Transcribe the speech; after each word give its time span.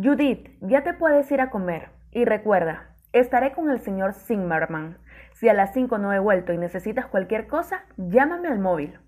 Judith, 0.00 0.50
ya 0.60 0.84
te 0.84 0.94
puedes 0.94 1.28
ir 1.32 1.40
a 1.40 1.50
comer. 1.50 1.88
Y 2.12 2.24
recuerda, 2.24 2.94
estaré 3.12 3.50
con 3.50 3.68
el 3.68 3.80
señor 3.80 4.14
Zimmerman. 4.14 4.96
Si 5.32 5.48
a 5.48 5.54
las 5.54 5.72
5 5.74 5.98
no 5.98 6.12
he 6.12 6.20
vuelto 6.20 6.52
y 6.52 6.56
necesitas 6.56 7.06
cualquier 7.06 7.48
cosa, 7.48 7.84
llámame 7.96 8.46
al 8.46 8.60
móvil. 8.60 9.00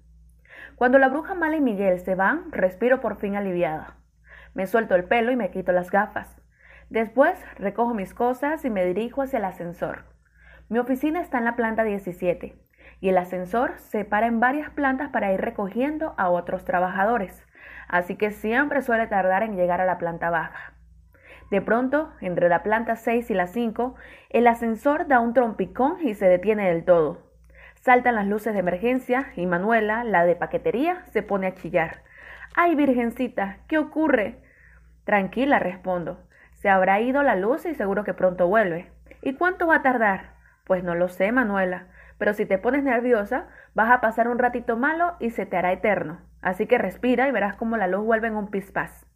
Cuando 0.75 0.99
la 0.99 1.09
bruja 1.09 1.35
mala 1.35 1.55
y 1.55 1.61
Miguel 1.61 2.01
se 2.01 2.17
van, 2.17 2.51
respiro 2.51 3.01
por 3.01 3.19
fin 3.19 3.37
aliviada. 3.37 3.99
Me 4.53 4.67
suelto 4.67 4.97
el 4.97 5.05
pelo 5.05 5.31
y 5.31 5.37
me 5.37 5.53
quito 5.53 5.71
las 5.71 5.93
gafas. 5.93 6.43
Después 6.88 7.41
recojo 7.57 7.95
mis 7.95 8.13
cosas 8.13 8.65
y 8.65 8.71
me 8.71 8.85
dirijo 8.85 9.22
hacia 9.22 9.38
el 9.38 9.45
ascensor. 9.45 10.07
Mi 10.69 10.81
oficina 10.81 11.21
está 11.21 11.38
en 11.38 11.45
la 11.45 11.54
planta 11.54 11.85
17 11.85 12.59
y 13.01 13.09
el 13.09 13.17
ascensor 13.17 13.79
se 13.79 14.04
para 14.04 14.27
en 14.27 14.41
varias 14.41 14.71
plantas 14.71 15.11
para 15.11 15.33
ir 15.33 15.41
recogiendo 15.41 16.15
a 16.19 16.30
otros 16.30 16.65
trabajadores, 16.65 17.47
así 17.87 18.16
que 18.16 18.33
siempre 18.33 18.83
suele 18.83 19.07
tardar 19.07 19.45
en 19.45 19.55
llegar 19.55 19.80
a 19.80 19.87
la 19.87 19.97
planta 19.97 20.30
baja. 20.30 20.75
De 21.51 21.60
pronto, 21.60 22.12
entre 22.20 22.48
la 22.48 22.62
planta 22.62 22.96
6 22.96 23.30
y 23.30 23.34
la 23.34 23.48
5, 23.48 23.96
el 24.30 24.46
ascensor 24.46 25.08
da 25.08 25.20
un 25.20 25.34
trompicón 25.34 25.96
y 26.00 26.14
se 26.14 26.27
detiene 26.27 26.68
del 26.68 26.84
todo. 26.84 27.30
Saltan 27.80 28.14
las 28.14 28.27
luces 28.27 28.52
de 28.52 28.60
emergencia 28.60 29.32
y 29.36 29.46
Manuela, 29.46 30.05
la 30.05 30.24
de 30.24 30.36
paquetería, 30.36 31.05
se 31.12 31.22
pone 31.22 31.48
a 31.48 31.55
chillar. 31.55 32.02
¡Ay, 32.55 32.74
Virgencita! 32.74 33.58
¿Qué 33.68 33.78
ocurre? 33.78 34.42
Tranquila, 35.05 35.58
respondo. 35.58 36.20
Se 36.55 36.68
habrá 36.68 37.00
ido 37.00 37.22
la 37.22 37.36
luz 37.36 37.64
y 37.66 37.74
seguro 37.74 38.05
que 38.05 38.14
pronto 38.14 38.46
vuelve. 38.46 38.92
¿Y 39.22 39.34
cuánto 39.34 39.66
va 39.66 39.77
a 39.77 39.82
tardar? 39.82 40.34
Pues 40.64 40.84
no 40.84 40.94
lo 40.94 41.08
sé, 41.08 41.32
Manuela, 41.32 41.86
pero 42.19 42.34
si 42.34 42.46
te 42.46 42.58
pones 42.58 42.84
nerviosa, 42.84 43.48
vas 43.74 43.91
a 43.91 44.00
pasar 44.00 44.28
un 44.28 44.38
ratito 44.38 44.77
malo 44.77 45.16
y 45.19 45.30
se 45.30 45.46
te 45.46 45.56
hará 45.56 45.72
eterno. 45.72 46.20
Así 46.42 46.66
que 46.66 46.78
respira 46.78 47.28
y 47.28 47.32
verás 47.32 47.56
cómo 47.56 47.77
la 47.77 47.86
luz 47.86 48.05
vuelve 48.05 48.28
en 48.28 48.36
un 48.36 48.50
pispás. 48.50 49.06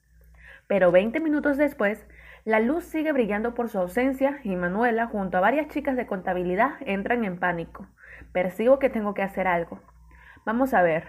Pero 0.67 0.91
veinte 0.91 1.21
minutos 1.21 1.59
después, 1.59 2.07
la 2.45 2.61
luz 2.61 2.85
sigue 2.85 3.13
brillando 3.13 3.55
por 3.55 3.71
su 3.71 3.79
ausencia 3.79 4.39
y 4.45 4.55
Manuela, 4.55 5.07
junto 5.07 5.39
a 5.39 5.41
varias 5.41 5.69
chicas 5.69 5.97
de 5.97 6.07
contabilidad, 6.07 6.75
entran 6.81 7.25
en 7.25 7.39
pánico. 7.39 7.87
Percibo 8.33 8.79
que 8.79 8.91
tengo 8.91 9.15
que 9.15 9.23
hacer 9.23 9.47
algo. 9.47 9.81
Vamos 10.45 10.75
a 10.75 10.83
ver. 10.83 11.05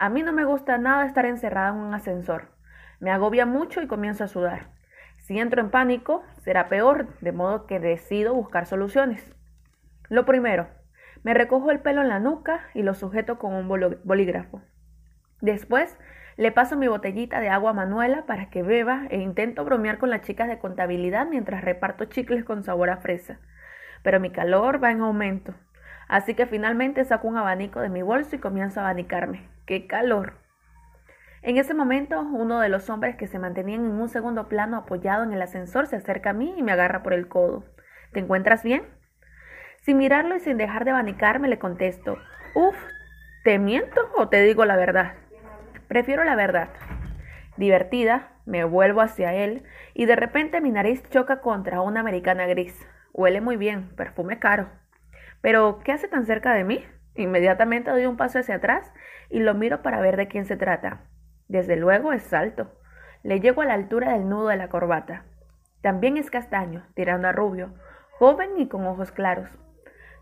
A 0.00 0.08
mí 0.08 0.22
no 0.22 0.32
me 0.32 0.44
gusta 0.44 0.78
nada 0.78 1.06
estar 1.06 1.24
encerrada 1.24 1.68
en 1.68 1.76
un 1.76 1.94
ascensor. 1.94 2.48
Me 2.98 3.12
agobia 3.12 3.46
mucho 3.46 3.80
y 3.80 3.86
comienzo 3.86 4.24
a 4.24 4.28
sudar. 4.28 4.70
Si 5.18 5.38
entro 5.38 5.60
en 5.60 5.70
pánico, 5.70 6.24
será 6.40 6.68
peor, 6.68 7.16
de 7.20 7.30
modo 7.30 7.66
que 7.66 7.78
decido 7.78 8.34
buscar 8.34 8.66
soluciones. 8.66 9.32
Lo 10.08 10.24
primero, 10.24 10.66
me 11.22 11.32
recojo 11.32 11.70
el 11.70 11.78
pelo 11.78 12.00
en 12.00 12.08
la 12.08 12.18
nuca 12.18 12.60
y 12.74 12.82
lo 12.82 12.94
sujeto 12.94 13.38
con 13.38 13.54
un 13.54 13.68
bolígrafo. 13.68 14.62
Después, 15.40 15.96
le 16.36 16.52
paso 16.52 16.76
mi 16.76 16.88
botellita 16.88 17.40
de 17.40 17.48
agua 17.48 17.70
a 17.70 17.74
Manuela 17.74 18.24
para 18.26 18.48
que 18.48 18.62
beba 18.62 19.06
e 19.10 19.18
intento 19.18 19.64
bromear 19.64 19.98
con 19.98 20.10
las 20.10 20.22
chicas 20.22 20.48
de 20.48 20.58
contabilidad 20.58 21.26
mientras 21.26 21.62
reparto 21.62 22.06
chicles 22.06 22.44
con 22.44 22.64
sabor 22.64 22.90
a 22.90 22.96
fresa. 22.96 23.38
Pero 24.02 24.20
mi 24.20 24.30
calor 24.30 24.82
va 24.82 24.90
en 24.90 25.00
aumento. 25.00 25.54
Así 26.08 26.34
que 26.34 26.46
finalmente 26.46 27.04
saco 27.04 27.28
un 27.28 27.36
abanico 27.36 27.80
de 27.80 27.88
mi 27.88 28.02
bolso 28.02 28.36
y 28.36 28.38
comienzo 28.38 28.80
a 28.80 28.84
abanicarme. 28.84 29.48
¡Qué 29.66 29.86
calor! 29.86 30.34
En 31.42 31.56
ese 31.56 31.74
momento, 31.74 32.20
uno 32.20 32.60
de 32.60 32.68
los 32.68 32.88
hombres 32.88 33.16
que 33.16 33.26
se 33.26 33.38
mantenían 33.38 33.84
en 33.84 34.00
un 34.00 34.08
segundo 34.08 34.48
plano 34.48 34.76
apoyado 34.76 35.24
en 35.24 35.32
el 35.32 35.42
ascensor 35.42 35.86
se 35.86 35.96
acerca 35.96 36.30
a 36.30 36.34
mí 36.34 36.54
y 36.56 36.62
me 36.62 36.72
agarra 36.72 37.02
por 37.02 37.12
el 37.12 37.28
codo. 37.28 37.64
¿Te 38.12 38.20
encuentras 38.20 38.62
bien? 38.62 38.84
Sin 39.80 39.98
mirarlo 39.98 40.36
y 40.36 40.40
sin 40.40 40.56
dejar 40.56 40.84
de 40.84 40.92
abanicarme, 40.92 41.48
le 41.48 41.58
contesto, 41.58 42.16
Uf, 42.54 42.76
¿te 43.42 43.58
miento 43.58 44.00
o 44.16 44.28
te 44.28 44.42
digo 44.42 44.64
la 44.64 44.76
verdad? 44.76 45.14
Prefiero 45.92 46.24
la 46.24 46.36
verdad. 46.36 46.70
Divertida, 47.58 48.30
me 48.46 48.64
vuelvo 48.64 49.02
hacia 49.02 49.34
él 49.34 49.62
y 49.92 50.06
de 50.06 50.16
repente 50.16 50.62
mi 50.62 50.70
nariz 50.70 51.06
choca 51.10 51.42
contra 51.42 51.82
una 51.82 52.00
americana 52.00 52.46
gris. 52.46 52.74
Huele 53.12 53.42
muy 53.42 53.58
bien, 53.58 53.94
perfume 53.94 54.38
caro. 54.38 54.70
Pero, 55.42 55.80
¿qué 55.84 55.92
hace 55.92 56.08
tan 56.08 56.24
cerca 56.24 56.54
de 56.54 56.64
mí? 56.64 56.82
Inmediatamente 57.14 57.90
doy 57.90 58.06
un 58.06 58.16
paso 58.16 58.38
hacia 58.38 58.54
atrás 58.54 58.90
y 59.28 59.40
lo 59.40 59.52
miro 59.52 59.82
para 59.82 60.00
ver 60.00 60.16
de 60.16 60.28
quién 60.28 60.46
se 60.46 60.56
trata. 60.56 61.02
Desde 61.48 61.76
luego 61.76 62.14
es 62.14 62.32
alto. 62.32 62.72
Le 63.22 63.40
llego 63.40 63.60
a 63.60 63.66
la 63.66 63.74
altura 63.74 64.14
del 64.14 64.30
nudo 64.30 64.48
de 64.48 64.56
la 64.56 64.70
corbata. 64.70 65.26
También 65.82 66.16
es 66.16 66.30
castaño, 66.30 66.86
tirando 66.94 67.28
a 67.28 67.32
rubio, 67.32 67.74
joven 68.12 68.52
y 68.56 68.66
con 68.66 68.86
ojos 68.86 69.12
claros. 69.12 69.50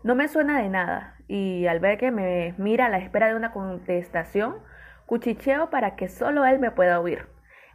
No 0.03 0.15
me 0.15 0.27
suena 0.27 0.61
de 0.61 0.67
nada, 0.67 1.15
y 1.29 1.65
al 1.67 1.79
ver 1.79 1.97
que 1.97 2.11
me 2.11 2.55
mira 2.57 2.87
a 2.87 2.89
la 2.89 2.97
espera 2.97 3.29
de 3.29 3.35
una 3.35 3.53
contestación, 3.53 4.57
Cuchicheo 5.11 5.69
para 5.69 5.97
que 5.97 6.07
solo 6.07 6.45
él 6.45 6.59
me 6.59 6.71
pueda 6.71 7.01
oír. 7.01 7.27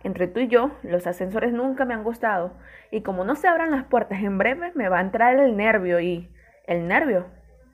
Entre 0.02 0.26
tú 0.26 0.41
y 0.41 0.48
yo, 0.48 0.70
los 0.82 1.06
ascensores 1.06 1.52
nunca 1.52 1.84
me 1.84 1.92
han 1.92 2.02
gustado, 2.02 2.56
y 2.91 3.02
como 3.02 3.26
no 3.26 3.34
se 3.34 3.47
abran 3.47 3.70
las 3.70 3.84
puertas 3.84 4.22
en 4.22 4.38
breve, 4.38 4.72
me 4.74 4.88
va 4.88 5.00
a 5.00 5.02
entrar 5.02 5.38
el 5.38 5.54
nervio 5.54 6.00
y... 6.00 6.32
¿El 6.66 6.88
nervio? 6.88 7.26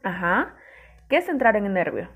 Ajá. 0.03 0.57
¿Qué 1.09 1.19
es 1.19 1.29
entrar 1.29 1.55
en 1.55 1.67
el 1.67 1.75
nervio? 1.75 2.09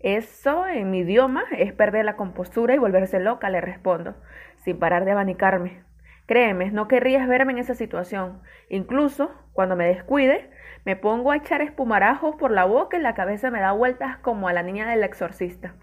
Eso, 0.00 0.66
en 0.66 0.90
mi 0.90 1.02
idioma, 1.02 1.44
es 1.56 1.72
perder 1.72 2.04
la 2.04 2.16
compostura 2.16 2.74
y 2.74 2.78
volverse 2.78 3.20
loca, 3.20 3.48
le 3.48 3.60
respondo, 3.60 4.16
sin 4.64 4.80
parar 4.80 5.04
de 5.04 5.12
abanicarme. 5.12 5.84
Créeme, 6.26 6.72
no 6.72 6.88
querrías 6.88 7.28
verme 7.28 7.52
en 7.52 7.58
esa 7.58 7.76
situación. 7.76 8.42
Incluso, 8.68 9.30
cuando 9.52 9.76
me 9.76 9.86
descuide, 9.86 10.50
me 10.84 10.96
pongo 10.96 11.30
a 11.30 11.36
echar 11.36 11.62
espumarajos 11.62 12.34
por 12.34 12.50
la 12.50 12.64
boca 12.64 12.96
y 12.96 13.00
la 13.00 13.14
cabeza 13.14 13.52
me 13.52 13.60
da 13.60 13.70
vueltas 13.70 14.16
como 14.16 14.48
a 14.48 14.52
la 14.52 14.64
niña 14.64 14.90
del 14.90 15.04
exorcista. 15.04 15.76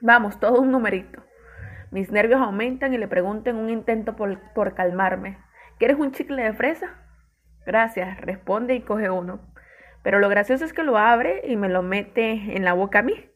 Vamos, 0.00 0.40
todo 0.40 0.60
un 0.60 0.70
numerito. 0.70 1.22
Mis 1.90 2.10
nervios 2.10 2.40
aumentan 2.40 2.94
y 2.94 2.98
le 2.98 3.08
pregunto 3.08 3.50
en 3.50 3.56
un 3.56 3.68
intento 3.68 4.16
por, 4.16 4.74
calmarme. 4.74 5.38
¿Quieres 5.78 5.98
un 5.98 6.12
chicle 6.12 6.42
de 6.42 6.52
fresa? 6.52 6.94
Gracias, 7.66 8.20
responde 8.20 8.74
y 8.74 8.80
coge 8.80 9.10
uno. 9.10 9.40
Pero 10.02 10.18
lo 10.18 10.28
gracioso 10.28 10.64
es 10.64 10.72
que 10.72 10.84
lo 10.84 10.96
abre 10.96 11.42
y 11.46 11.56
me 11.56 11.68
lo 11.68 11.82
mete 11.82 12.56
en 12.56 12.64
la 12.64 12.72
boca 12.72 13.00
a 13.00 13.02
mí. 13.02 13.30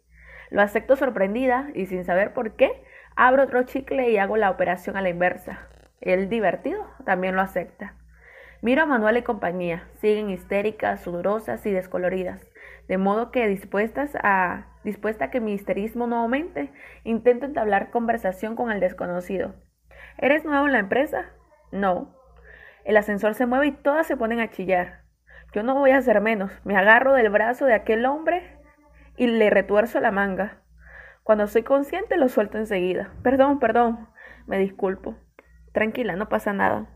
Lo 0.50 0.62
acepto 0.62 0.97
sorprendida 0.97 1.69
y 1.74 1.86
sin 1.86 2.04
saber 2.04 2.32
por 2.32 2.56
qué, 2.56 2.82
abro 3.16 3.42
otro 3.42 3.64
chicle 3.64 4.10
y 4.10 4.16
hago 4.16 4.36
la 4.36 4.50
operación 4.50 4.97
a 4.97 5.03
la 5.03 5.10
inversa. 5.10 5.69
El 6.00 6.28
divertido 6.28 6.86
también 7.04 7.34
lo 7.36 7.42
acepta. 7.42 7.94
Miro 8.62 8.82
a 8.82 8.86
Manuel 8.86 9.19
y 9.19 9.22
compañía. 9.22 9.88
Siguen 10.00 10.30
histéricas, 10.30 11.03
sudorosas 11.03 11.66
y 11.66 11.72
descoloridas 11.72 12.41
de 12.88 12.98
modo 12.98 13.30
que 13.30 13.48
dispuestas 13.48 14.14
a, 14.16 14.66
dispuesta 14.84 15.27
a 15.27 15.31
que 15.31 15.41
mi 15.41 15.53
histerismo 15.53 16.06
no 16.06 16.17
aumente, 16.17 16.72
intento 17.03 17.47
entablar 17.47 17.91
conversación 17.91 18.55
con 18.55 18.71
el 18.71 18.81
desconocido. 18.81 19.55
¿Eres 20.19 20.45
nuevo 20.45 20.67
en 20.67 20.72
la 20.72 20.78
empresa? 20.78 21.31
No. 21.72 22.15
El 22.84 22.97
ascensor 22.97 23.34
se 23.34 23.47
mueve 23.47 23.67
y 23.67 23.72
todas 23.72 24.06
se 24.06 24.17
ponen 24.17 24.41
a 24.41 24.50
chillar. 24.50 25.03
Yo 25.53 25.62
no 25.62 25.75
voy 25.75 25.91
a 25.91 25.99
hacer 25.99 26.21
menos. 26.21 26.53
Me 26.65 26.77
agarro 26.77 27.15
del 27.15 27.31
brazo 27.31 27.65
de 27.65 27.75
aquel 27.75 28.05
hombre 28.06 28.59
y 29.17 29.27
le 29.27 29.50
retuerzo 29.50 30.00
la 30.00 30.11
manga. 30.11 30.62
Cuando 31.22 31.47
soy 31.47 31.62
consciente 31.62 32.16
lo 32.16 32.28
suelto 32.28 32.59
enseguida. 32.59 33.12
Perdón, 33.22 33.59
perdón. 33.59 34.09
Me 34.47 34.59
disculpo. 34.59 35.16
Tranquila, 35.72 36.16
no 36.16 36.28
pasa 36.28 36.53
nada. 36.53 36.87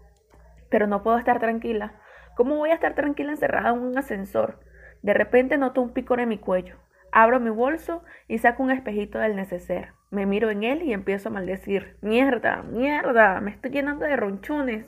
Pero 0.70 0.87
no 0.87 1.03
puedo 1.03 1.19
estar 1.19 1.41
tranquila. 1.41 1.94
¿Cómo 2.37 2.56
voy 2.56 2.70
a 2.70 2.75
estar 2.75 2.94
tranquila 2.94 3.32
encerrada 3.32 3.70
en 3.70 3.78
un 3.78 3.97
ascensor? 3.97 4.60
De 5.03 5.15
repente 5.15 5.56
noto 5.56 5.81
un 5.81 5.93
picor 5.93 6.20
en 6.20 6.28
mi 6.28 6.38
cuello. 6.38 6.76
Abro 7.12 7.41
mi 7.41 7.50
bolso 7.50 8.02
y 8.26 8.38
saco 8.38 8.62
un 8.62 8.70
espejito 8.70 9.19
del 9.19 9.36
neceser. 9.36 9.92
Me 10.10 10.26
miro 10.26 10.50
en 10.50 10.64
él 10.64 10.82
y 10.82 10.92
empiezo 10.92 11.28
a 11.28 11.32
maldecir. 11.32 11.96
Mierda, 12.00 12.62
mierda, 12.62 13.41
me 13.41 13.50
estoy 13.50 13.70
llenando 13.70 14.04
de 14.04 14.16
ronchones. 14.16 14.86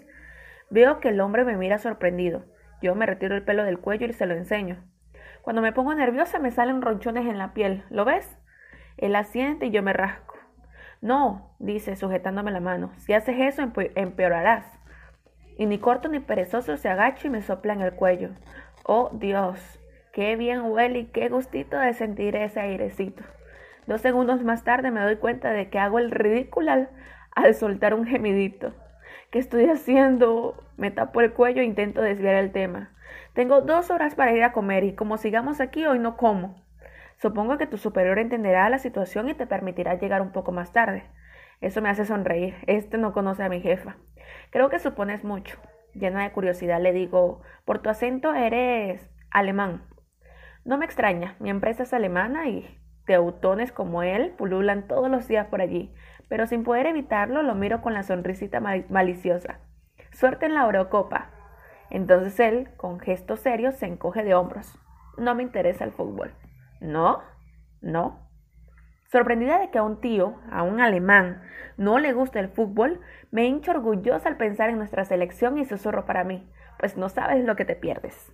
Veo 0.70 1.00
que 1.00 1.08
el 1.08 1.20
hombre 1.20 1.44
me 1.44 1.56
mira 1.56 1.78
sorprendido. 1.78 2.44
Yo 2.82 2.94
me 2.94 3.06
retiro 3.06 3.34
el 3.34 3.44
pelo 3.44 3.64
del 3.64 3.78
cuello 3.78 4.06
y 4.06 4.12
se 4.12 4.26
lo 4.26 4.34
enseño. 4.34 4.82
Cuando 5.42 5.62
me 5.62 5.72
pongo 5.72 5.94
nerviosa 5.94 6.38
me 6.38 6.50
salen 6.50 6.82
ronchones 6.82 7.26
en 7.26 7.38
la 7.38 7.52
piel. 7.52 7.84
¿Lo 7.90 8.04
ves? 8.04 8.38
Él 8.96 9.16
asiente 9.16 9.66
y 9.66 9.70
yo 9.70 9.82
me 9.82 9.92
rasco. 9.92 10.36
No, 11.00 11.54
dice, 11.58 11.96
sujetándome 11.96 12.50
la 12.50 12.60
mano. 12.60 12.92
Si 12.98 13.14
haces 13.14 13.36
eso, 13.38 13.62
empeorarás. 13.94 14.66
Y 15.56 15.66
ni 15.66 15.78
corto 15.78 16.08
ni 16.08 16.20
perezoso 16.20 16.76
se 16.76 16.88
agacha 16.88 17.26
y 17.26 17.30
me 17.30 17.42
sopla 17.42 17.72
en 17.72 17.80
el 17.80 17.94
cuello. 17.94 18.30
Oh, 18.84 19.10
Dios, 19.14 19.79
Qué 20.12 20.34
bien 20.34 20.62
huele 20.62 20.98
y 21.00 21.04
qué 21.06 21.28
gustito 21.28 21.78
de 21.78 21.94
sentir 21.94 22.34
ese 22.34 22.58
airecito. 22.58 23.22
Dos 23.86 24.00
segundos 24.00 24.42
más 24.42 24.64
tarde 24.64 24.90
me 24.90 25.00
doy 25.00 25.16
cuenta 25.16 25.52
de 25.52 25.70
que 25.70 25.78
hago 25.78 26.00
el 26.00 26.10
ridículo 26.10 26.88
al, 27.36 27.54
soltar 27.54 27.94
un 27.94 28.06
gemidito. 28.06 28.74
¿Qué 29.30 29.38
estoy 29.38 29.66
haciendo? 29.66 30.64
Me 30.76 30.90
tapo 30.90 31.20
el 31.20 31.32
cuello 31.32 31.62
e 31.62 31.64
intento 31.64 32.02
desviar 32.02 32.34
el 32.34 32.50
tema. 32.50 32.90
Tengo 33.34 33.60
dos 33.60 33.92
horas 33.92 34.16
para 34.16 34.32
ir 34.32 34.42
a 34.42 34.50
comer 34.50 34.82
y 34.82 34.94
como 34.94 35.16
sigamos 35.16 35.60
aquí 35.60 35.86
hoy 35.86 36.00
no 36.00 36.16
como. 36.16 36.60
Supongo 37.18 37.56
que 37.56 37.68
tu 37.68 37.76
superior 37.76 38.18
entenderá 38.18 38.68
la 38.68 38.78
situación 38.78 39.28
y 39.28 39.34
te 39.34 39.46
permitirá 39.46 39.94
llegar 39.94 40.22
un 40.22 40.32
poco 40.32 40.50
más 40.50 40.72
tarde. 40.72 41.04
Eso 41.60 41.82
me 41.82 41.88
hace 41.88 42.04
sonreír. 42.04 42.56
Este 42.66 42.98
no 42.98 43.12
conoce 43.12 43.44
a 43.44 43.48
mi 43.48 43.60
jefa. 43.60 43.96
Creo 44.50 44.70
que 44.70 44.80
supones 44.80 45.22
mucho. 45.22 45.56
Llena 45.94 46.24
de 46.24 46.32
curiosidad 46.32 46.80
le 46.80 46.92
digo, 46.92 47.42
por 47.64 47.80
tu 47.80 47.90
acento 47.90 48.34
eres 48.34 49.08
alemán. 49.30 49.82
No 50.64 50.76
me 50.76 50.84
extraña, 50.84 51.36
mi 51.38 51.50
empresa 51.50 51.84
es 51.84 51.94
alemana 51.94 52.48
y 52.48 52.78
teutones 53.06 53.72
como 53.72 54.02
él 54.02 54.34
pululan 54.36 54.86
todos 54.86 55.10
los 55.10 55.26
días 55.26 55.46
por 55.46 55.60
allí, 55.60 55.92
pero 56.28 56.46
sin 56.46 56.64
poder 56.64 56.86
evitarlo 56.86 57.42
lo 57.42 57.54
miro 57.54 57.80
con 57.80 57.94
la 57.94 58.02
sonrisita 58.02 58.60
maliciosa. 58.60 59.58
Suerte 60.12 60.46
en 60.46 60.54
la 60.54 60.64
Eurocopa. 60.64 61.30
Entonces 61.88 62.38
él, 62.38 62.68
con 62.76 63.00
gesto 63.00 63.36
serio, 63.36 63.72
se 63.72 63.86
encoge 63.86 64.22
de 64.22 64.34
hombros. 64.34 64.78
No 65.16 65.34
me 65.34 65.42
interesa 65.42 65.84
el 65.84 65.92
fútbol. 65.92 66.32
¿No? 66.80 67.22
¿No? 67.80 68.30
Sorprendida 69.10 69.58
de 69.58 69.70
que 69.70 69.78
a 69.78 69.82
un 69.82 70.00
tío, 70.00 70.36
a 70.52 70.62
un 70.62 70.80
alemán, 70.80 71.42
no 71.76 71.98
le 71.98 72.12
guste 72.12 72.38
el 72.38 72.48
fútbol, 72.48 73.00
me 73.32 73.44
hincho 73.44 73.72
orgullosa 73.72 74.28
al 74.28 74.36
pensar 74.36 74.70
en 74.70 74.78
nuestra 74.78 75.04
selección 75.04 75.58
y 75.58 75.64
susurro 75.64 76.06
para 76.06 76.22
mí, 76.22 76.48
pues 76.78 76.96
no 76.96 77.08
sabes 77.08 77.44
lo 77.44 77.56
que 77.56 77.64
te 77.64 77.74
pierdes. 77.74 78.32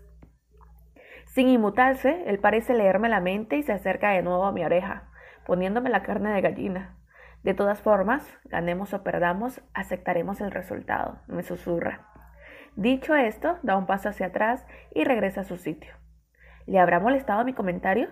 Sin 1.37 1.49
inmutarse, 1.49 2.23
él 2.29 2.38
parece 2.38 2.73
leerme 2.73 3.11
la 3.11 3.21
mente 3.21 3.59
y 3.59 3.62
se 3.62 3.75
acerca 3.75 4.09
de 4.09 4.23
nuevo 4.23 4.47
a 4.47 4.53
mi 4.53 4.65
oreja, 4.65 5.11
poniéndome 5.44 5.91
la 5.91 6.03
carne 6.03 6.31
de 6.31 6.41
gallina. 6.41 6.97
De 7.43 7.53
todas 7.53 7.83
formas, 7.83 8.27
ganemos 8.47 8.94
o 8.94 9.03
perdamos, 9.03 9.61
aceptaremos 9.75 10.41
el 10.41 10.50
resultado, 10.50 11.19
me 11.27 11.43
susurra. 11.43 12.06
Dicho 12.75 13.15
esto, 13.15 13.59
da 13.62 13.77
un 13.77 13.85
paso 13.85 14.09
hacia 14.09 14.29
atrás 14.29 14.67
y 14.94 15.05
regresa 15.05 15.43
a 15.43 15.44
su 15.44 15.59
sitio. 15.59 15.93
¿Le 16.65 16.79
habrá 16.79 17.00
molestado 17.00 17.44
mi 17.44 17.53
comentario? 17.53 18.09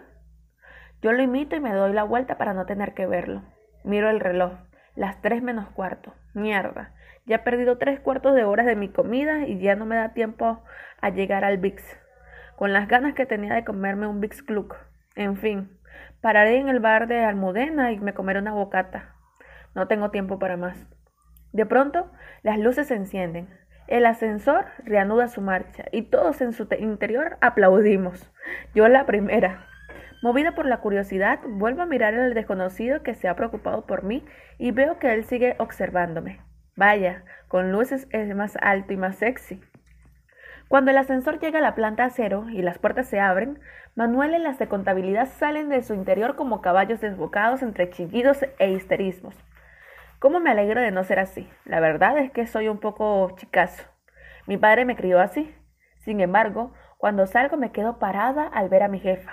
Yo 1.01 1.13
lo 1.13 1.23
imito 1.23 1.57
y 1.57 1.61
me 1.61 1.73
doy 1.73 1.95
la 1.95 2.05
vuelta 2.05 2.37
para 2.37 2.53
no 2.53 2.67
tener 2.67 2.93
que 2.93 3.07
verlo. 3.07 3.43
Miro 3.85 4.11
el 4.11 4.21
reloj. 4.21 4.53
Las 4.97 5.23
tres 5.23 5.43
menos 5.43 5.71
cuarto. 5.71 6.13
Mierda. 6.35 6.93
Ya 7.25 7.37
he 7.37 7.39
perdido 7.39 7.79
tres 7.79 8.01
cuartos 8.01 8.35
de 8.35 8.45
horas 8.45 8.67
de 8.67 8.77
mi 8.77 8.91
comida 8.91 9.47
y 9.47 9.61
ya 9.61 9.77
no 9.77 9.87
me 9.87 9.97
da 9.97 10.13
tiempo 10.13 10.63
a 11.01 11.09
llegar 11.09 11.43
al 11.43 11.57
Vix. 11.57 12.04
Con 12.57 12.73
las 12.73 12.89
ganas 12.89 13.15
que 13.15 13.27
tenía 13.27 13.55
de 13.55 13.65
comerme 13.65 14.07
un 14.07 14.21
Vix 14.21 14.43
Club. 14.43 14.75
En 15.17 15.37
fin, 15.37 15.77
pararé 16.21 16.59
en 16.59 16.69
el 16.69 16.81
bar 16.81 17.09
de 17.09 17.25
Almudena 17.25 17.93
y 17.93 17.99
me 17.99 18.15
comeré 18.15 18.39
una 18.39 18.53
bocata. 18.53 19.15
No 19.75 19.89
tengo 19.89 20.11
tiempo 20.11 20.39
para 20.39 20.57
más. 20.57 20.87
De 21.53 21.67
pronto, 21.67 22.11
las 22.43 22.59
luces 22.59 22.89
se 22.89 22.95
encienden. 22.95 23.49
El 23.87 24.07
ascensor 24.07 24.67
reanuda 24.85 25.29
su 25.29 25.41
marcha 25.41 25.85
y 25.93 26.03
todos 26.03 26.41
en 26.41 26.53
su 26.53 26.67
interior 26.79 27.37
aplaudimos. 27.41 28.33
Yo 28.75 28.89
la 28.89 29.05
primera. 29.05 29.67
Movida 30.23 30.55
por 30.55 30.65
la 30.65 30.79
curiosidad, 30.79 31.41
vuelvo 31.47 31.83
a 31.83 31.87
mirar 31.87 32.15
al 32.15 32.35
desconocido 32.35 33.03
que 33.03 33.15
se 33.15 33.29
ha 33.29 33.37
preocupado 33.37 33.85
por 33.85 34.05
mí 34.05 34.25
y 34.59 34.71
veo 34.71 34.99
que 34.99 35.13
él 35.13 35.25
sigue 35.25 35.55
observándome. 35.59 36.41
Vaya, 36.77 37.25
con 37.47 37.73
luces 37.73 38.09
es 38.11 38.35
más 38.35 38.57
alto 38.63 38.93
y 38.93 38.97
más 38.97 39.17
sexy. 39.17 39.61
Cuando 40.69 40.91
el 40.91 40.97
ascensor 40.97 41.39
llega 41.39 41.59
a 41.59 41.63
la 41.63 41.75
planta 41.75 42.09
cero 42.11 42.47
y 42.51 42.63
las 42.63 42.79
puertas 42.79 43.07
se 43.07 43.21
abren, 43.21 43.61
Manuel 43.95 44.35
y 44.35 44.39
las 44.39 44.59
de 44.59 44.67
contabilidad 44.67 45.29
salen 45.29 45.69
de 45.69 45.83
su 45.83 45.95
interior 45.95 46.37
como 46.37 46.61
caballos 46.63 47.01
desbocados 47.01 47.63
entre 47.63 47.91
chillidos 47.91 48.45
e 48.59 48.71
histerismos. 48.71 49.37
¿Cómo 50.19 50.41
me 50.41 50.51
alegro 50.51 50.81
de 50.81 50.91
no 50.91 51.05
ser 51.05 51.19
así? 51.19 51.49
La 51.65 51.81
verdad 51.81 52.17
es 52.19 52.31
que 52.33 52.47
soy 52.47 52.69
un 52.69 52.79
poco 52.79 53.31
chicazo. 53.37 53.85
Mi 54.47 54.57
padre 54.57 54.85
me 54.85 54.97
crió 54.97 55.21
así. 55.21 55.55
Sin 55.99 56.21
embargo, 56.21 56.73
cuando 56.99 57.27
salgo 57.27 57.57
me 57.57 57.73
quedo 57.73 57.99
parada 57.99 58.47
al 58.47 58.69
ver 58.69 58.83
a 58.83 58.89
mi 58.89 59.01
jefa. 59.01 59.33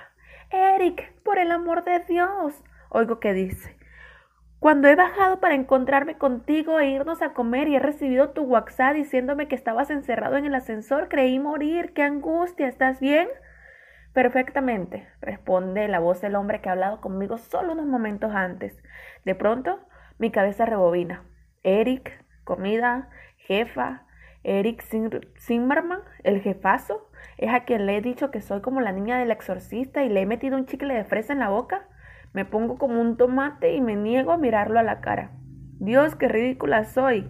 Eric, 0.50 1.14
por 1.24 1.40
el 1.40 1.52
amor 1.52 1.86
de 1.86 2.00
Dios. 2.00 2.62
Oigo 2.90 3.20
que 3.20 3.34
dice. 3.34 3.78
Cuando 4.62 4.88
he 4.88 4.96
bajado 4.96 5.40
para 5.40 5.56
encontrarme 5.56 6.20
contigo 6.20 6.80
e 6.80 6.88
irnos 6.92 7.24
a 7.24 7.34
comer 7.34 7.68
y 7.68 7.78
he 7.78 7.80
recibido 7.80 8.30
tu 8.30 8.44
WhatsApp 8.44 8.94
diciéndome 8.94 9.48
que 9.48 9.56
estabas 9.56 9.90
encerrado 9.90 10.38
en 10.38 10.46
el 10.46 10.54
ascensor, 10.54 11.10
creí 11.10 11.40
morir. 11.40 11.94
¡Qué 11.94 12.04
angustia! 12.04 12.68
¿Estás 12.68 13.00
bien? 13.00 13.28
Perfectamente, 14.14 15.08
responde 15.20 15.88
la 15.88 15.98
voz 15.98 16.22
del 16.22 16.36
hombre 16.36 16.62
que 16.62 16.70
ha 16.70 16.74
hablado 16.74 17.02
conmigo 17.02 17.40
solo 17.40 17.74
unos 17.74 17.88
momentos 17.88 18.36
antes. 18.36 18.78
De 19.26 19.34
pronto, 19.34 19.80
mi 20.20 20.30
cabeza 20.30 20.68
rebobina. 20.68 21.24
Eric, 21.64 22.24
comida, 22.44 23.10
jefa, 23.38 24.06
Eric 24.44 24.84
Zimmerman, 25.40 26.02
el 26.22 26.40
jefazo, 26.40 27.10
es 27.40 27.52
a 27.52 27.64
quien 27.64 27.88
le 27.88 27.98
he 27.98 28.02
dicho 28.02 28.30
que 28.30 28.42
soy 28.42 28.62
como 28.62 28.80
la 28.80 28.92
niña 28.92 29.18
del 29.18 29.32
exorcista 29.32 30.04
y 30.04 30.10
le 30.10 30.22
he 30.22 30.26
metido 30.28 30.56
un 30.56 30.68
chicle 30.68 30.94
de 30.94 31.04
fresa 31.04 31.34
en 31.34 31.40
la 31.40 31.50
boca. 31.50 31.88
Me 32.34 32.46
pongo 32.46 32.78
como 32.78 33.02
un 33.02 33.18
tomate 33.18 33.74
y 33.74 33.82
me 33.82 33.96
niego 33.96 34.32
a 34.32 34.38
mirarlo 34.38 34.80
a 34.80 34.84
la 34.84 35.02
cara. 35.02 35.32
Dios, 35.80 36.16
qué 36.16 36.28
ridícula 36.28 36.86
soy. 36.86 37.28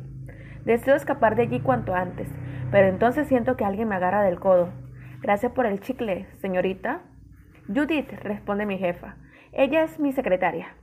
Deseo 0.66 0.96
escapar 0.96 1.36
de 1.36 1.44
allí 1.44 1.60
cuanto 1.60 1.96
antes, 1.96 2.30
pero 2.70 2.88
entonces 2.88 3.28
siento 3.28 3.58
que 3.58 3.66
alguien 3.66 3.88
me 3.88 3.96
agarra 3.96 4.24
del 4.24 4.40
codo. 4.40 4.70
Gracias 5.22 5.52
por 5.54 5.66
el 5.66 5.80
chicle, 5.80 6.28
señorita. 6.40 7.02
Judith, 7.68 8.12
responde 8.24 8.66
mi 8.66 8.78
jefa. 8.78 9.16
Ella 9.54 9.84
es 9.84 10.00
mi 10.00 10.12
secretaria. 10.12 10.76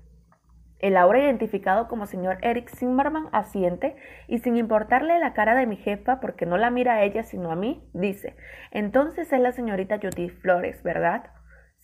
El 0.78 0.96
ahora 0.96 1.18
identificado 1.18 1.88
como 1.88 2.06
señor 2.06 2.38
Eric 2.42 2.70
Zimmerman 2.70 3.28
asiente 3.32 3.96
y 4.28 4.38
sin 4.38 4.56
importarle 4.56 5.18
la 5.18 5.32
cara 5.32 5.56
de 5.56 5.66
mi 5.66 5.76
jefa 5.76 6.20
porque 6.20 6.46
no 6.46 6.56
la 6.56 6.70
mira 6.70 6.94
a 6.94 7.02
ella 7.02 7.24
sino 7.24 7.50
a 7.50 7.56
mí, 7.56 7.88
dice, 7.94 8.36
entonces 8.70 9.32
es 9.32 9.40
la 9.40 9.50
señorita 9.50 9.98
Judith 10.00 10.40
Flores, 10.40 10.82
¿verdad? 10.84 11.30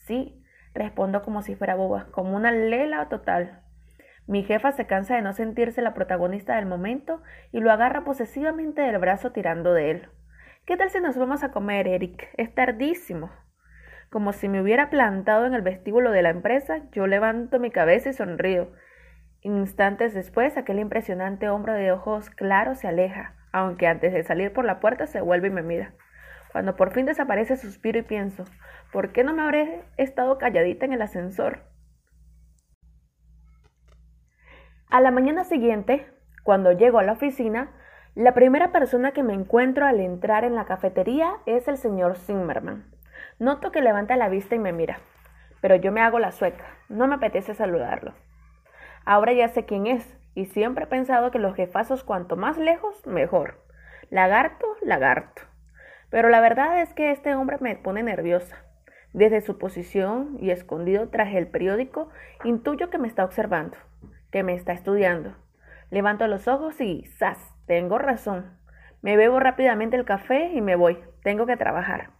Sí, 0.06 0.43
respondo 0.74 1.22
como 1.22 1.42
si 1.42 1.54
fuera 1.54 1.76
boba, 1.76 2.08
como 2.10 2.36
una 2.36 2.52
lela 2.52 3.08
total. 3.08 3.60
Mi 4.26 4.42
jefa 4.42 4.72
se 4.72 4.86
cansa 4.86 5.16
de 5.16 5.22
no 5.22 5.32
sentirse 5.32 5.82
la 5.82 5.94
protagonista 5.94 6.56
del 6.56 6.66
momento 6.66 7.22
y 7.52 7.60
lo 7.60 7.70
agarra 7.70 8.04
posesivamente 8.04 8.82
del 8.82 8.98
brazo 8.98 9.32
tirando 9.32 9.72
de 9.74 9.90
él. 9.90 10.08
¿Qué 10.66 10.76
tal 10.76 10.88
si 10.90 11.00
nos 11.00 11.18
vamos 11.18 11.44
a 11.44 11.50
comer, 11.50 11.86
Eric? 11.86 12.30
Es 12.38 12.54
tardísimo. 12.54 13.30
Como 14.10 14.32
si 14.32 14.48
me 14.48 14.62
hubiera 14.62 14.88
plantado 14.88 15.44
en 15.44 15.54
el 15.54 15.60
vestíbulo 15.60 16.10
de 16.10 16.22
la 16.22 16.30
empresa, 16.30 16.82
yo 16.92 17.06
levanto 17.06 17.58
mi 17.58 17.70
cabeza 17.70 18.10
y 18.10 18.12
sonrío. 18.14 18.72
Instantes 19.42 20.14
después, 20.14 20.56
aquel 20.56 20.78
impresionante 20.78 21.50
hombre 21.50 21.74
de 21.74 21.92
ojos 21.92 22.30
claros 22.30 22.78
se 22.78 22.88
aleja, 22.88 23.34
aunque 23.52 23.86
antes 23.86 24.14
de 24.14 24.22
salir 24.22 24.54
por 24.54 24.64
la 24.64 24.80
puerta 24.80 25.06
se 25.06 25.20
vuelve 25.20 25.48
y 25.48 25.50
me 25.50 25.62
mira. 25.62 25.94
Cuando 26.54 26.76
por 26.76 26.92
fin 26.92 27.04
desaparece, 27.04 27.56
suspiro 27.56 27.98
y 27.98 28.02
pienso, 28.02 28.44
¿por 28.92 29.10
qué 29.10 29.24
no 29.24 29.32
me 29.32 29.42
habré 29.42 29.82
estado 29.96 30.38
calladita 30.38 30.86
en 30.86 30.92
el 30.92 31.02
ascensor? 31.02 31.64
A 34.88 35.00
la 35.00 35.10
mañana 35.10 35.42
siguiente, 35.42 36.06
cuando 36.44 36.70
llego 36.70 37.00
a 37.00 37.02
la 37.02 37.14
oficina, 37.14 37.72
la 38.14 38.34
primera 38.34 38.70
persona 38.70 39.10
que 39.10 39.24
me 39.24 39.34
encuentro 39.34 39.84
al 39.84 39.98
entrar 39.98 40.44
en 40.44 40.54
la 40.54 40.64
cafetería 40.64 41.38
es 41.44 41.66
el 41.66 41.76
señor 41.76 42.18
Zimmerman. 42.18 42.88
Noto 43.40 43.72
que 43.72 43.82
levanta 43.82 44.14
la 44.14 44.28
vista 44.28 44.54
y 44.54 44.60
me 44.60 44.72
mira, 44.72 45.00
pero 45.60 45.74
yo 45.74 45.90
me 45.90 46.02
hago 46.02 46.20
la 46.20 46.30
sueca, 46.30 46.66
no 46.88 47.08
me 47.08 47.16
apetece 47.16 47.54
saludarlo. 47.54 48.14
Ahora 49.04 49.32
ya 49.32 49.48
sé 49.48 49.64
quién 49.64 49.88
es 49.88 50.16
y 50.36 50.44
siempre 50.44 50.84
he 50.84 50.86
pensado 50.86 51.32
que 51.32 51.40
los 51.40 51.56
jefazos 51.56 52.04
cuanto 52.04 52.36
más 52.36 52.58
lejos, 52.58 53.04
mejor. 53.08 53.60
Lagarto, 54.08 54.68
lagarto. 54.82 55.42
Pero 56.14 56.28
la 56.28 56.40
verdad 56.40 56.80
es 56.80 56.94
que 56.94 57.10
este 57.10 57.34
hombre 57.34 57.56
me 57.60 57.74
pone 57.74 58.04
nerviosa. 58.04 58.64
Desde 59.12 59.40
su 59.40 59.58
posición 59.58 60.36
y 60.38 60.52
escondido 60.52 61.08
tras 61.08 61.34
el 61.34 61.48
periódico, 61.48 62.08
intuyo 62.44 62.88
que 62.88 62.98
me 62.98 63.08
está 63.08 63.24
observando, 63.24 63.76
que 64.30 64.44
me 64.44 64.54
está 64.54 64.72
estudiando. 64.74 65.34
Levanto 65.90 66.28
los 66.28 66.46
ojos 66.46 66.80
y 66.80 67.04
¡zas! 67.18 67.52
Tengo 67.66 67.98
razón. 67.98 68.56
Me 69.02 69.16
bebo 69.16 69.40
rápidamente 69.40 69.96
el 69.96 70.04
café 70.04 70.52
y 70.54 70.60
me 70.60 70.76
voy. 70.76 70.98
Tengo 71.24 71.46
que 71.46 71.56
trabajar. 71.56 72.10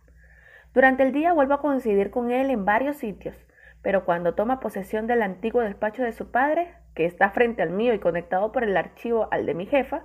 Durante 0.74 1.04
el 1.04 1.12
día 1.12 1.32
vuelvo 1.32 1.54
a 1.54 1.60
coincidir 1.60 2.10
con 2.10 2.32
él 2.32 2.50
en 2.50 2.64
varios 2.64 2.96
sitios, 2.96 3.36
pero 3.80 4.04
cuando 4.04 4.34
toma 4.34 4.58
posesión 4.58 5.06
del 5.06 5.22
antiguo 5.22 5.62
despacho 5.62 6.02
de 6.02 6.10
su 6.10 6.32
padre, 6.32 6.74
que 6.96 7.06
está 7.06 7.30
frente 7.30 7.62
al 7.62 7.70
mío 7.70 7.94
y 7.94 8.00
conectado 8.00 8.50
por 8.50 8.64
el 8.64 8.76
archivo 8.76 9.28
al 9.30 9.46
de 9.46 9.54
mi 9.54 9.66
jefa, 9.66 10.02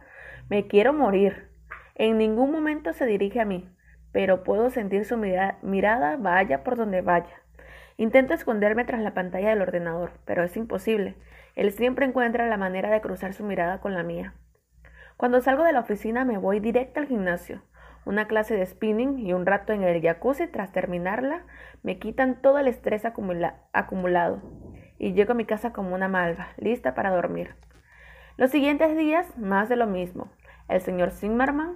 me 0.48 0.68
quiero 0.68 0.94
morir. 0.94 1.50
En 1.96 2.20
ningún 2.20 2.52
momento 2.52 2.94
se 2.94 3.08
dirige 3.08 3.40
a 3.40 3.46
mí, 3.46 3.68
pero 4.12 4.44
puedo 4.44 4.70
sentir 4.70 5.06
su 5.06 5.18
mirada 5.18 6.18
vaya 6.18 6.64
por 6.64 6.76
donde 6.76 7.02
vaya. 7.02 7.42
Intento 7.98 8.34
esconderme 8.34 8.86
tras 8.86 9.02
la 9.02 9.14
pantalla 9.14 9.50
del 9.50 9.62
ordenador, 9.62 10.12
pero 10.26 10.44
es 10.44 10.56
imposible. 10.56 11.16
Él 11.56 11.72
siempre 11.72 12.06
encuentra 12.06 12.48
la 12.48 12.58
manera 12.58 12.90
de 12.90 13.02
cruzar 13.02 13.34
su 13.34 13.44
mirada 13.44 13.80
con 13.82 13.94
la 13.94 14.04
mía. 14.04 14.34
Cuando 15.18 15.42
salgo 15.42 15.64
de 15.64 15.74
la 15.74 15.82
oficina 15.82 16.24
me 16.24 16.38
voy 16.38 16.60
directo 16.60 17.00
al 17.00 17.08
gimnasio 17.08 17.62
una 18.06 18.28
clase 18.28 18.56
de 18.56 18.66
spinning 18.66 19.20
y 19.20 19.34
un 19.34 19.46
rato 19.46 19.74
en 19.74 19.84
el 19.84 20.02
jacuzzi 20.02 20.48
tras 20.48 20.72
terminarla 20.72 21.44
me 21.84 22.00
quitan 22.00 22.42
todo 22.42 22.58
el 22.58 22.68
estrés 22.68 23.04
acumulado 23.06 24.42
y 24.98 25.14
llego 25.14 25.34
a 25.34 25.36
mi 25.36 25.46
casa 25.46 25.74
como 25.74 25.94
una 25.94 26.08
malva, 26.08 26.50
lista 26.58 26.96
para 26.96 27.12
dormir. 27.12 27.56
Los 28.36 28.52
siguientes 28.52 28.98
días, 28.98 29.38
más 29.38 29.70
de 29.70 29.76
lo 29.76 29.86
mismo. 29.86 30.32
El 30.68 30.82
señor 30.82 31.12
Zimmerman, 31.12 31.76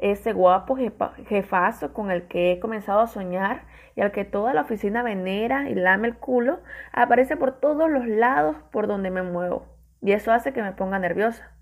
ese 0.00 0.32
guapo 0.32 0.76
jefazo 0.76 1.92
con 1.92 2.10
el 2.10 2.26
que 2.26 2.52
he 2.52 2.60
comenzado 2.60 3.00
a 3.00 3.06
soñar 3.06 3.66
y 3.94 4.00
al 4.00 4.12
que 4.12 4.24
toda 4.24 4.54
la 4.54 4.62
oficina 4.62 5.02
venera 5.02 5.68
y 5.68 5.74
lame 5.74 6.08
el 6.08 6.16
culo, 6.16 6.60
aparece 6.92 7.36
por 7.36 7.60
todos 7.60 7.90
los 7.90 8.06
lados 8.06 8.56
por 8.72 8.86
donde 8.86 9.10
me 9.10 9.22
muevo. 9.22 9.66
Y 10.00 10.12
eso 10.12 10.32
hace 10.32 10.52
que 10.52 10.62
me 10.62 10.72
ponga 10.72 10.98
nerviosa. 10.98 11.52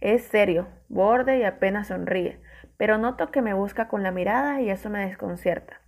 Es 0.00 0.24
serio, 0.24 0.68
borde 0.88 1.38
y 1.38 1.44
apenas 1.44 1.88
sonríe 1.88 2.40
pero 2.76 2.98
noto 2.98 3.30
que 3.30 3.42
me 3.42 3.54
busca 3.54 3.88
con 3.88 4.02
la 4.02 4.10
mirada 4.10 4.60
y 4.60 4.70
eso 4.70 4.90
me 4.90 5.06
desconcierta. 5.06 5.80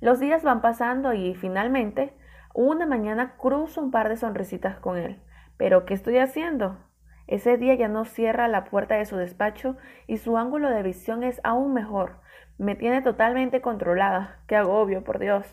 Los 0.00 0.20
días 0.20 0.42
van 0.42 0.60
pasando 0.60 1.14
y 1.14 1.34
finalmente 1.34 2.12
una 2.54 2.86
mañana 2.86 3.36
cruzo 3.36 3.80
un 3.80 3.90
par 3.90 4.08
de 4.08 4.16
sonrisitas 4.16 4.78
con 4.78 4.98
él. 4.98 5.20
¿Pero 5.56 5.86
qué 5.86 5.94
estoy 5.94 6.18
haciendo? 6.18 6.78
Ese 7.26 7.56
día 7.56 7.74
ya 7.74 7.88
no 7.88 8.04
cierra 8.04 8.48
la 8.48 8.64
puerta 8.64 8.96
de 8.96 9.06
su 9.06 9.16
despacho 9.16 9.76
y 10.06 10.18
su 10.18 10.36
ángulo 10.36 10.70
de 10.70 10.82
visión 10.82 11.22
es 11.22 11.40
aún 11.42 11.72
mejor. 11.72 12.20
Me 12.58 12.74
tiene 12.74 13.02
totalmente 13.02 13.60
controlada. 13.60 14.40
Qué 14.46 14.56
agobio, 14.56 15.04
por 15.04 15.18
Dios. 15.18 15.46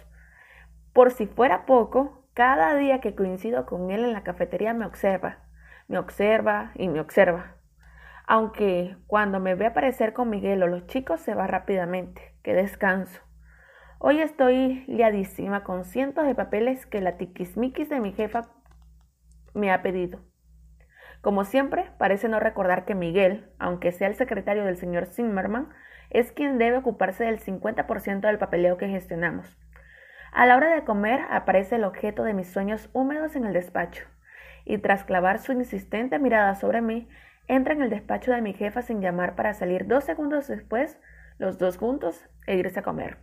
Por 0.94 1.12
si 1.12 1.28
fuera 1.28 1.66
poco, 1.66 2.26
cada 2.34 2.76
día 2.76 3.00
que 3.00 3.16
coincido 3.16 3.66
con 3.66 3.92
él 3.92 4.04
en 4.04 4.14
la 4.14 4.24
cafetería 4.24 4.74
me 4.74 4.86
observa, 4.86 5.40
me 5.88 5.98
observa 5.98 6.72
y 6.76 6.90
me 6.90 7.00
observa. 7.00 7.56
Aunque 8.28 8.98
cuando 9.08 9.40
me 9.40 9.56
ve 9.56 9.66
aparecer 9.66 10.14
con 10.14 10.30
Miguel 10.30 10.64
o 10.64 10.68
los 10.68 10.88
chicos 10.88 11.22
se 11.22 11.36
va 11.36 11.48
rápidamente. 11.48 12.36
Qué 12.44 12.54
descanso. 12.54 13.22
Hoy 14.00 14.20
estoy 14.20 14.84
liadísima 14.88 15.64
con 15.64 15.84
cientos 15.86 16.26
de 16.26 16.36
papeles 16.36 16.86
que 16.86 17.02
la 17.02 17.18
tiquismiquis 17.18 17.90
de 17.90 18.00
mi 18.00 18.14
jefa 18.14 18.50
me 19.54 19.72
ha 19.72 19.82
pedido. 19.82 20.31
Como 21.22 21.44
siempre, 21.44 21.92
parece 22.00 22.28
no 22.28 22.40
recordar 22.40 22.84
que 22.84 22.96
Miguel, 22.96 23.48
aunque 23.60 23.92
sea 23.92 24.08
el 24.08 24.16
secretario 24.16 24.66
del 24.66 24.76
señor 24.76 25.06
Zimmerman, 25.06 25.70
es 26.10 26.32
quien 26.32 26.58
debe 26.58 26.78
ocuparse 26.78 27.24
del 27.24 27.40
50% 27.40 28.22
del 28.22 28.40
papeleo 28.40 28.78
que 28.78 28.88
gestionamos. 28.88 29.58
A 30.32 30.48
la 30.48 30.56
hora 30.56 30.74
de 30.74 30.84
comer 30.84 31.22
aparece 31.30 31.76
el 31.76 31.84
objeto 31.84 32.24
de 32.24 32.34
mis 32.34 32.52
sueños 32.52 32.90
húmedos 32.94 33.36
en 33.36 33.46
el 33.46 33.54
despacho, 33.54 34.04
y 34.66 34.80
tras 34.80 35.04
clavar 35.04 35.38
su 35.38 35.52
insistente 35.52 36.18
mirada 36.18 36.56
sobre 36.56 36.82
mí, 36.82 37.08
entra 37.48 37.74
en 37.74 37.84
el 37.84 37.90
despacho 37.92 38.32
de 38.32 38.42
mi 38.42 38.54
jefa 38.54 38.82
sin 38.82 39.00
llamar 39.00 39.36
para 39.36 39.54
salir 39.54 39.86
dos 39.86 40.04
segundos 40.04 40.48
después, 40.48 41.00
los 41.38 41.60
dos 41.60 41.78
juntos, 41.78 42.28
e 42.48 42.56
irse 42.56 42.80
a 42.80 42.84
comer. 42.84 43.18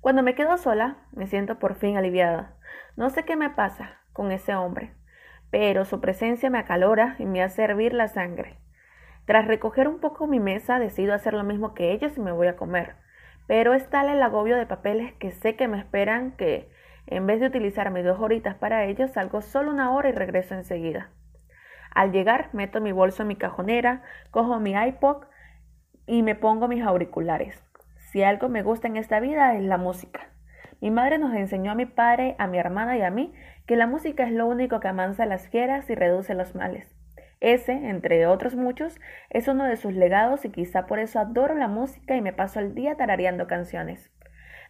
Cuando 0.00 0.22
me 0.22 0.34
quedo 0.34 0.58
sola, 0.58 0.98
me 1.12 1.26
siento 1.26 1.58
por 1.58 1.76
fin 1.76 1.96
aliviada. 1.96 2.56
No 2.96 3.08
sé 3.08 3.24
qué 3.24 3.36
me 3.36 3.50
pasa 3.50 4.00
con 4.12 4.30
ese 4.32 4.54
hombre 4.54 4.95
pero 5.50 5.84
su 5.84 6.00
presencia 6.00 6.50
me 6.50 6.58
acalora 6.58 7.16
y 7.18 7.26
me 7.26 7.42
hace 7.42 7.62
hervir 7.62 7.92
la 7.94 8.08
sangre. 8.08 8.58
Tras 9.24 9.46
recoger 9.46 9.88
un 9.88 9.98
poco 9.98 10.26
mi 10.26 10.40
mesa, 10.40 10.78
decido 10.78 11.12
hacer 11.12 11.34
lo 11.34 11.44
mismo 11.44 11.74
que 11.74 11.92
ellos 11.92 12.16
y 12.16 12.20
me 12.20 12.32
voy 12.32 12.46
a 12.46 12.56
comer. 12.56 12.94
Pero 13.46 13.74
es 13.74 13.88
tal 13.88 14.08
el 14.08 14.22
agobio 14.22 14.56
de 14.56 14.66
papeles 14.66 15.12
que 15.14 15.32
sé 15.32 15.56
que 15.56 15.68
me 15.68 15.78
esperan 15.78 16.32
que, 16.36 16.68
en 17.06 17.26
vez 17.26 17.40
de 17.40 17.46
utilizar 17.46 17.90
mis 17.90 18.04
dos 18.04 18.20
horitas 18.20 18.54
para 18.56 18.84
ellos, 18.84 19.12
salgo 19.12 19.40
solo 19.40 19.70
una 19.70 19.92
hora 19.92 20.08
y 20.08 20.12
regreso 20.12 20.54
enseguida. 20.54 21.10
Al 21.94 22.12
llegar, 22.12 22.50
meto 22.52 22.80
mi 22.80 22.92
bolso 22.92 23.22
en 23.22 23.28
mi 23.28 23.36
cajonera, 23.36 24.02
cojo 24.30 24.60
mi 24.60 24.72
iPod 24.72 25.24
y 26.06 26.22
me 26.22 26.34
pongo 26.34 26.68
mis 26.68 26.82
auriculares. 26.82 27.64
Si 28.10 28.22
algo 28.22 28.48
me 28.48 28.62
gusta 28.62 28.86
en 28.86 28.96
esta 28.96 29.18
vida 29.20 29.56
es 29.56 29.62
la 29.62 29.78
música. 29.78 30.28
Mi 30.80 30.90
madre 30.90 31.18
nos 31.18 31.34
enseñó 31.34 31.72
a 31.72 31.74
mi 31.74 31.86
padre, 31.86 32.36
a 32.38 32.46
mi 32.46 32.58
hermana 32.58 32.96
y 32.96 33.02
a 33.02 33.10
mí 33.10 33.32
que 33.66 33.76
la 33.76 33.86
música 33.86 34.24
es 34.24 34.32
lo 34.32 34.46
único 34.46 34.80
que 34.80 34.88
amansa 34.88 35.26
las 35.26 35.48
fieras 35.48 35.88
y 35.90 35.94
reduce 35.94 36.34
los 36.34 36.54
males. 36.54 36.94
Ese, 37.40 37.72
entre 37.72 38.26
otros 38.26 38.54
muchos, 38.54 38.98
es 39.30 39.48
uno 39.48 39.64
de 39.64 39.76
sus 39.76 39.92
legados 39.94 40.44
y 40.44 40.50
quizá 40.50 40.86
por 40.86 40.98
eso 40.98 41.18
adoro 41.18 41.54
la 41.54 41.68
música 41.68 42.16
y 42.16 42.22
me 42.22 42.32
paso 42.32 42.60
el 42.60 42.74
día 42.74 42.96
tarareando 42.96 43.46
canciones. 43.46 44.10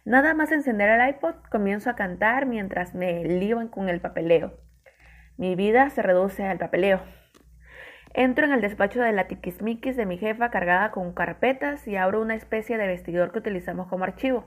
Nada 0.03 0.33
más 0.33 0.51
encender 0.51 0.89
el 0.89 1.09
iPod, 1.09 1.35
comienzo 1.51 1.89
a 1.89 1.95
cantar 1.95 2.45
mientras 2.45 2.93
me 2.93 3.23
lío 3.23 3.69
con 3.71 3.89
el 3.89 3.99
papeleo. 3.99 4.53
Mi 5.37 5.55
vida 5.55 5.89
se 5.89 6.01
reduce 6.01 6.45
al 6.45 6.57
papeleo. 6.57 7.01
Entro 8.13 8.45
en 8.45 8.53
el 8.53 8.61
despacho 8.61 9.01
de 9.01 9.11
la 9.11 9.27
tiquismiquis 9.27 9.95
de 9.95 10.05
mi 10.05 10.17
jefa 10.17 10.49
cargada 10.49 10.91
con 10.91 11.13
carpetas 11.13 11.87
y 11.87 11.95
abro 11.97 12.21
una 12.21 12.35
especie 12.35 12.77
de 12.77 12.87
vestidor 12.87 13.31
que 13.31 13.39
utilizamos 13.39 13.87
como 13.87 14.05
archivo. 14.05 14.45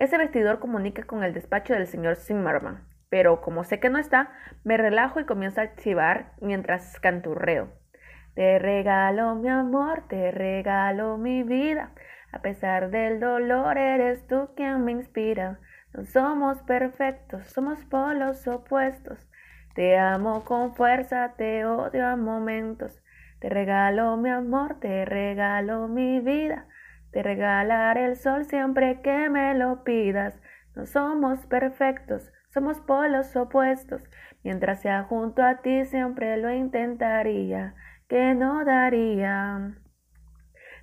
Ese 0.00 0.18
vestidor 0.18 0.58
comunica 0.58 1.04
con 1.04 1.22
el 1.22 1.32
despacho 1.32 1.74
del 1.74 1.86
señor 1.86 2.16
Zimmerman 2.16 2.90
pero 3.10 3.42
como 3.42 3.64
sé 3.64 3.80
que 3.80 3.90
no 3.90 3.98
está, 3.98 4.30
me 4.64 4.76
relajo 4.76 5.20
y 5.20 5.26
comienzo 5.26 5.60
a 5.60 5.64
archivar 5.64 6.32
mientras 6.40 6.98
canturreo. 7.00 7.68
Te 8.34 8.58
regalo 8.60 9.34
mi 9.34 9.48
amor, 9.48 10.04
te 10.08 10.30
regalo 10.30 11.18
mi 11.18 11.42
vida. 11.42 11.90
A 12.32 12.40
pesar 12.40 12.90
del 12.90 13.18
dolor, 13.18 13.76
eres 13.76 14.26
tú 14.28 14.50
quien 14.54 14.84
me 14.84 14.92
inspira. 14.92 15.58
No 15.92 16.04
somos 16.04 16.62
perfectos, 16.62 17.48
somos 17.48 17.84
polos 17.86 18.46
opuestos. 18.46 19.28
Te 19.74 19.98
amo 19.98 20.44
con 20.44 20.74
fuerza, 20.74 21.34
te 21.36 21.64
odio 21.64 22.06
a 22.06 22.14
momentos. 22.14 23.02
Te 23.40 23.48
regalo 23.48 24.16
mi 24.16 24.30
amor, 24.30 24.78
te 24.78 25.04
regalo 25.04 25.88
mi 25.88 26.20
vida. 26.20 26.68
Te 27.12 27.22
regalaré 27.22 28.04
el 28.04 28.16
sol 28.16 28.44
siempre 28.44 29.00
que 29.02 29.28
me 29.28 29.54
lo 29.54 29.82
pidas. 29.82 30.40
No 30.76 30.86
somos 30.86 31.46
perfectos, 31.46 32.32
somos 32.50 32.80
polos 32.80 33.34
opuestos. 33.36 34.02
Mientras 34.42 34.80
sea 34.80 35.04
junto 35.04 35.42
a 35.42 35.60
ti 35.60 35.84
siempre 35.84 36.36
lo 36.36 36.50
intentaría, 36.52 37.74
que 38.08 38.34
no 38.34 38.64
daría. 38.64 39.74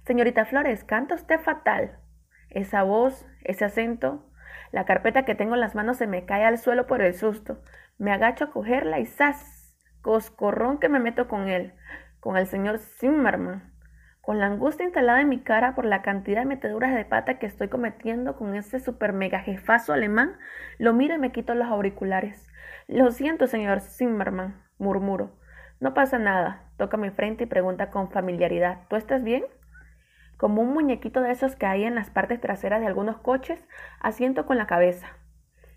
Señorita 0.05 0.45
Flores, 0.45 0.83
canta 0.83 1.15
usted 1.15 1.39
fatal. 1.39 1.99
Esa 2.49 2.83
voz, 2.83 3.25
ese 3.43 3.65
acento, 3.65 4.29
la 4.71 4.85
carpeta 4.85 5.25
que 5.25 5.35
tengo 5.35 5.55
en 5.55 5.61
las 5.61 5.75
manos 5.75 5.97
se 5.97 6.07
me 6.07 6.25
cae 6.25 6.45
al 6.45 6.57
suelo 6.57 6.87
por 6.87 7.01
el 7.01 7.13
susto. 7.13 7.61
Me 7.97 8.11
agacho 8.11 8.45
a 8.45 8.51
cogerla 8.51 8.99
y 8.99 9.05
¡zas! 9.05 9.75
Coscorrón 10.01 10.79
que 10.79 10.89
me 10.89 10.99
meto 10.99 11.27
con 11.27 11.49
él, 11.49 11.73
con 12.19 12.37
el 12.37 12.47
señor 12.47 12.79
Zimmerman. 12.79 13.73
Con 14.27 14.39
la 14.39 14.47
angustia 14.47 14.83
instalada 14.83 15.21
en 15.21 15.29
mi 15.29 15.39
cara 15.39 15.73
por 15.73 15.85
la 15.85 16.01
cantidad 16.01 16.41
de 16.41 16.45
meteduras 16.45 16.93
de 16.93 17.05
pata 17.05 17.39
que 17.39 17.45
estoy 17.45 17.69
cometiendo 17.69 18.35
con 18.35 18.55
ese 18.55 18.81
super 18.81 19.13
mega 19.13 19.39
jefazo 19.39 19.93
alemán, 19.93 20.35
lo 20.79 20.91
miro 20.91 21.15
y 21.15 21.17
me 21.17 21.31
quito 21.31 21.55
los 21.55 21.69
auriculares. 21.69 22.45
Lo 22.89 23.09
siento, 23.11 23.47
señor 23.47 23.79
Zimmerman, 23.79 24.61
murmuro. 24.79 25.31
No 25.79 25.93
pasa 25.93 26.19
nada. 26.19 26.63
Toca 26.75 26.97
mi 26.97 27.09
frente 27.09 27.45
y 27.45 27.47
pregunta 27.47 27.89
con 27.89 28.11
familiaridad. 28.11 28.79
¿Tú 28.89 28.97
estás 28.97 29.23
bien? 29.23 29.45
Como 30.35 30.61
un 30.61 30.73
muñequito 30.73 31.21
de 31.21 31.31
esos 31.31 31.55
que 31.55 31.65
hay 31.65 31.85
en 31.85 31.95
las 31.95 32.09
partes 32.09 32.41
traseras 32.41 32.81
de 32.81 32.87
algunos 32.87 33.19
coches, 33.19 33.65
asiento 34.01 34.45
con 34.45 34.57
la 34.57 34.67
cabeza. 34.67 35.07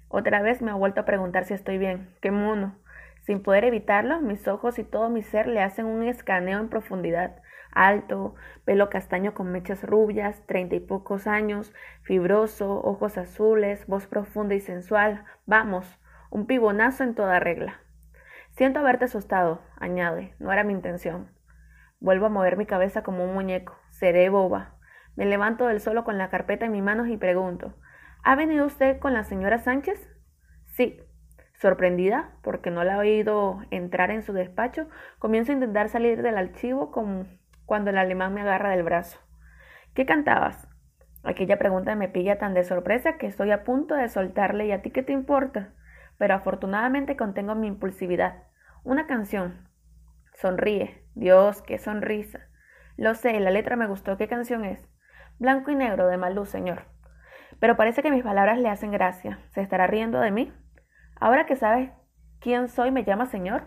Otra 0.08 0.42
vez 0.42 0.60
me 0.60 0.72
ha 0.72 0.74
vuelto 0.74 1.02
a 1.02 1.04
preguntar 1.04 1.44
si 1.44 1.54
estoy 1.54 1.78
bien. 1.78 2.16
¡Qué 2.20 2.32
mono! 2.32 2.74
Sin 3.22 3.42
poder 3.42 3.64
evitarlo, 3.64 4.20
mis 4.20 4.48
ojos 4.48 4.78
y 4.78 4.84
todo 4.84 5.08
mi 5.08 5.22
ser 5.22 5.46
le 5.46 5.60
hacen 5.60 5.86
un 5.86 6.02
escaneo 6.02 6.58
en 6.58 6.68
profundidad 6.68 7.40
alto, 7.72 8.34
pelo 8.64 8.90
castaño 8.90 9.34
con 9.34 9.50
mechas 9.50 9.84
rubias, 9.84 10.44
treinta 10.46 10.74
y 10.74 10.80
pocos 10.80 11.26
años, 11.26 11.72
fibroso, 12.02 12.80
ojos 12.82 13.18
azules, 13.18 13.86
voz 13.86 14.06
profunda 14.06 14.54
y 14.54 14.60
sensual. 14.60 15.24
Vamos, 15.46 15.98
un 16.30 16.46
pibonazo 16.46 17.04
en 17.04 17.14
toda 17.14 17.40
regla. 17.40 17.80
Siento 18.50 18.80
haberte 18.80 19.06
asustado, 19.06 19.62
añade, 19.76 20.34
no 20.38 20.52
era 20.52 20.64
mi 20.64 20.72
intención. 20.72 21.30
Vuelvo 22.00 22.26
a 22.26 22.30
mover 22.30 22.56
mi 22.56 22.66
cabeza 22.66 23.02
como 23.02 23.24
un 23.24 23.34
muñeco. 23.34 23.76
Seré 23.90 24.28
boba. 24.30 24.76
Me 25.16 25.26
levanto 25.26 25.66
del 25.66 25.80
suelo 25.80 26.04
con 26.04 26.18
la 26.18 26.30
carpeta 26.30 26.66
en 26.66 26.72
mis 26.72 26.82
manos 26.82 27.08
y 27.08 27.16
pregunto 27.16 27.74
¿Ha 28.22 28.36
venido 28.36 28.66
usted 28.66 28.98
con 28.98 29.12
la 29.12 29.24
señora 29.24 29.58
Sánchez? 29.58 30.08
Sí. 30.66 31.00
Sorprendida, 31.60 32.30
porque 32.40 32.70
no 32.70 32.84
la 32.84 32.94
he 32.94 32.98
oído 32.98 33.60
entrar 33.70 34.10
en 34.10 34.22
su 34.22 34.32
despacho, 34.32 34.88
comienzo 35.18 35.52
a 35.52 35.56
intentar 35.56 35.90
salir 35.90 36.22
del 36.22 36.38
archivo 36.38 36.90
cuando 37.66 37.90
el 37.90 37.98
alemán 37.98 38.32
me 38.32 38.40
agarra 38.40 38.70
del 38.70 38.82
brazo. 38.82 39.20
¿Qué 39.92 40.06
cantabas? 40.06 40.66
Aquella 41.22 41.58
pregunta 41.58 41.94
me 41.96 42.08
pilla 42.08 42.38
tan 42.38 42.54
de 42.54 42.64
sorpresa 42.64 43.18
que 43.18 43.26
estoy 43.26 43.50
a 43.50 43.62
punto 43.62 43.94
de 43.94 44.08
soltarle 44.08 44.68
y 44.68 44.72
a 44.72 44.80
ti 44.80 44.90
qué 44.90 45.02
te 45.02 45.12
importa. 45.12 45.74
Pero 46.16 46.32
afortunadamente 46.32 47.14
contengo 47.14 47.54
mi 47.54 47.66
impulsividad. 47.66 48.44
Una 48.82 49.06
canción. 49.06 49.68
Sonríe. 50.32 51.04
Dios, 51.14 51.60
qué 51.60 51.76
sonrisa. 51.76 52.40
Lo 52.96 53.14
sé, 53.14 53.38
la 53.38 53.50
letra 53.50 53.76
me 53.76 53.86
gustó. 53.86 54.16
¿Qué 54.16 54.28
canción 54.28 54.64
es? 54.64 54.88
Blanco 55.38 55.70
y 55.70 55.74
negro 55.74 56.06
de 56.06 56.16
Malú, 56.16 56.46
señor. 56.46 56.84
Pero 57.58 57.76
parece 57.76 58.02
que 58.02 58.10
mis 58.10 58.22
palabras 58.24 58.58
le 58.58 58.70
hacen 58.70 58.92
gracia. 58.92 59.40
¿Se 59.50 59.60
estará 59.60 59.86
riendo 59.86 60.20
de 60.20 60.30
mí? 60.30 60.54
Ahora 61.20 61.46
que 61.46 61.54
sabes 61.54 61.90
quién 62.40 62.68
soy, 62.68 62.90
¿me 62.90 63.04
llama 63.04 63.26
señor? 63.26 63.64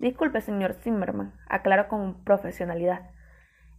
Disculpe, 0.00 0.40
señor 0.40 0.74
Zimmerman, 0.74 1.32
aclaro 1.48 1.86
con 1.86 2.24
profesionalidad. 2.24 3.10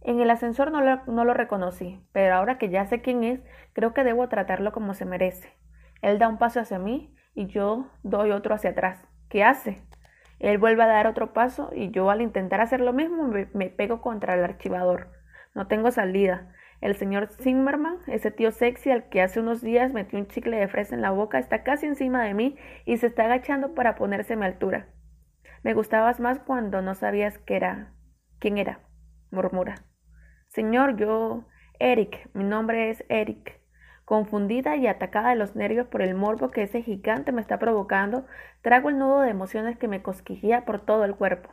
En 0.00 0.20
el 0.20 0.30
ascensor 0.30 0.72
no 0.72 0.80
lo, 0.80 1.04
no 1.04 1.34
reconocí, 1.34 2.02
pero 2.12 2.34
ahora 2.34 2.56
que 2.56 2.70
ya 2.70 2.86
sé 2.86 3.02
quién 3.02 3.22
es, 3.22 3.40
creo 3.74 3.92
que 3.92 4.04
debo 4.04 4.28
tratarlo 4.28 4.72
como 4.72 4.94
se 4.94 5.04
merece. 5.04 5.52
Él 6.00 6.18
da 6.18 6.28
un 6.28 6.38
paso 6.38 6.60
hacia 6.60 6.78
mí 6.78 7.14
y 7.34 7.46
yo 7.46 7.90
doy 8.02 8.30
otro 8.30 8.54
hacia 8.54 8.70
atrás. 8.70 9.06
¿Qué 9.28 9.44
hace? 9.44 9.82
Él 10.38 10.58
vuelve 10.58 10.82
a 10.82 10.86
dar 10.86 11.06
otro 11.06 11.32
paso 11.32 11.70
y 11.74 11.90
yo 11.90 12.10
al 12.10 12.22
intentar 12.22 12.60
hacer 12.60 12.80
lo 12.80 12.92
mismo 12.92 13.30
me, 13.52 13.68
pego 13.68 14.00
contra 14.00 14.34
el 14.34 14.44
archivador. 14.44 15.08
No 15.54 15.66
tengo 15.66 15.90
salida. 15.90 16.52
El 16.84 16.96
señor 16.96 17.28
Zimmerman, 17.28 17.96
ese 18.08 18.30
tío 18.30 18.50
sexy 18.50 18.90
al 18.90 19.08
que 19.08 19.22
hace 19.22 19.40
unos 19.40 19.62
días 19.62 19.94
metió 19.94 20.18
un 20.18 20.26
chicle 20.26 20.58
de 20.58 20.68
fresa 20.68 20.94
en 20.94 21.00
la 21.00 21.12
boca, 21.12 21.38
está 21.38 21.62
casi 21.62 21.86
encima 21.86 22.22
de 22.22 22.34
mí 22.34 22.58
y 22.84 22.98
se 22.98 23.06
está 23.06 23.24
agachando 23.24 23.72
para 23.72 23.94
ponerse 23.94 24.34
a 24.34 24.36
mi 24.36 24.44
altura. 24.44 24.88
Me 25.62 25.72
gustabas 25.72 26.20
más 26.20 26.40
cuando 26.40 26.82
no 26.82 26.94
sabías 26.94 27.38
qué 27.38 27.56
era, 27.56 27.94
quién 28.38 28.58
era, 28.58 28.80
murmura. 29.30 29.76
Señor, 30.48 30.96
yo... 30.96 31.46
Eric, 31.78 32.28
mi 32.34 32.44
nombre 32.44 32.90
es 32.90 33.02
Eric. 33.08 33.62
Confundida 34.04 34.76
y 34.76 34.86
atacada 34.86 35.30
de 35.30 35.36
los 35.36 35.56
nervios 35.56 35.86
por 35.86 36.02
el 36.02 36.14
morbo 36.14 36.50
que 36.50 36.64
ese 36.64 36.82
gigante 36.82 37.32
me 37.32 37.40
está 37.40 37.58
provocando, 37.58 38.26
trago 38.60 38.90
el 38.90 38.98
nudo 38.98 39.22
de 39.22 39.30
emociones 39.30 39.78
que 39.78 39.88
me 39.88 40.02
cosquillea 40.02 40.66
por 40.66 40.84
todo 40.84 41.06
el 41.06 41.16
cuerpo. 41.16 41.48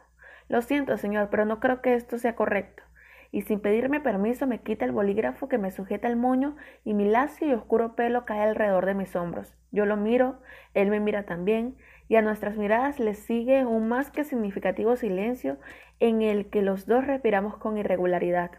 Lo 0.50 0.62
siento, 0.62 0.98
señor, 0.98 1.30
pero 1.32 1.46
no 1.46 1.62
creo 1.62 1.82
que 1.82 1.94
esto 1.94 2.18
sea 2.18 2.36
correcto. 2.36 2.84
Y 3.32 3.44
sin 3.44 3.62
pedirme 3.62 4.02
permiso 4.02 4.46
me 4.46 4.60
quita 4.60 4.84
el 4.84 4.92
bolígrafo 4.92 5.48
que 5.48 5.58
me 5.58 5.72
sujeta 5.72 6.08
el 6.08 6.18
moño 6.18 6.58
y 6.84 6.94
mi 6.94 7.10
lacio 7.10 7.48
y 7.48 7.54
oscuro 7.54 7.96
pelo 7.96 8.26
cae 8.26 8.42
alrededor 8.42 8.86
de 8.86 8.94
mis 8.94 9.16
hombros. 9.16 9.56
Yo 9.72 9.86
lo 9.86 9.96
miro, 9.96 10.42
él 10.74 10.90
me 10.90 11.00
mira 11.00 11.24
también, 11.24 11.78
y 12.10 12.18
a 12.18 12.22
nuestras 12.22 12.58
miradas 12.58 13.00
le 13.00 13.14
sigue 13.14 13.66
un 13.66 13.88
más 13.88 14.12
que 14.12 14.26
significativo 14.26 14.98
silencio 14.98 15.58
en 16.02 16.22
el 16.22 16.50
que 16.50 16.62
los 16.62 16.86
dos 16.86 17.08
respiramos 17.08 17.58
con 17.58 17.78
irregularidad. 17.78 18.52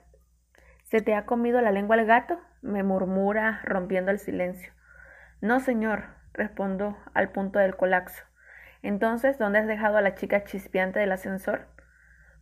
¿Se 0.85 1.01
te 1.01 1.15
ha 1.15 1.27
comido 1.27 1.61
la 1.61 1.71
lengua 1.73 1.97
el 1.97 2.07
gato? 2.07 2.39
me 2.63 2.83
murmura 2.83 3.61
rompiendo 3.65 4.11
el 4.11 4.21
silencio. 4.21 4.73
No, 5.41 5.59
señor, 5.61 6.05
respondo 6.33 6.97
al 7.13 7.31
punto 7.31 7.59
del 7.59 7.77
colapso. 7.77 8.23
Entonces, 8.83 9.39
¿dónde 9.39 9.59
has 9.59 9.67
dejado 9.67 9.97
a 9.97 10.03
la 10.03 10.15
chica 10.15 10.45
chispeante 10.45 11.01
del 11.01 11.13
ascensor? 11.13 11.67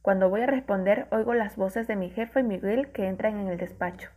Cuando 0.03 0.31
voy 0.31 0.41
a 0.41 0.47
responder, 0.47 1.07
oigo 1.11 1.35
las 1.35 1.57
voces 1.57 1.87
de 1.87 1.97
mi 1.97 2.09
jefe 2.09 2.41
y 2.41 2.45
Miguel 2.45 2.91
que 2.93 3.07
entran 3.07 3.39
en 3.39 3.49
el 3.49 3.59
despacho. 3.59 4.09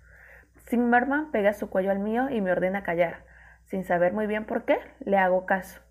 Zimmerman 0.69 1.31
pega 1.31 1.53
su 1.53 1.69
cuello 1.69 1.91
al 1.91 1.99
mío 1.99 2.29
y 2.29 2.39
me 2.39 2.51
ordena 2.51 2.83
callar. 2.83 3.25
Sin 3.65 3.83
saber 3.83 4.13
muy 4.13 4.25
bien 4.25 4.45
por 4.45 4.63
qué, 4.63 4.79
le 5.01 5.17
hago 5.17 5.45
caso. 5.45 5.81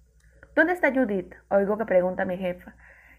¿Dónde 0.54 0.72
está 0.72 0.92
Judith? 0.92 1.34
Oigo 1.48 1.76
que 1.76 1.84
pregunta 1.84 2.24
mi 2.24 2.38
jefa. 2.38 2.74